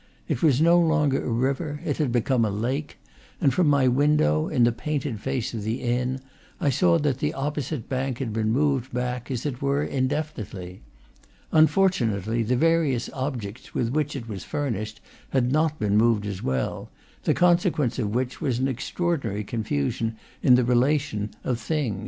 [0.27, 2.97] It was no longer a river, it had become a lake;
[3.39, 6.21] and from my window, in the painted face of the inn,
[6.59, 10.81] I saw that the opposite bank had been moved back, as it were, indefinitely.
[11.51, 16.89] Unfortunately, the various objects with which it was furnished had not been moved as well,
[17.25, 21.99] the consequence of which was an extraordinary confusion in the relations of thing.